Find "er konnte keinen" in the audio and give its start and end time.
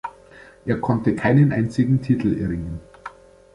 0.65-1.51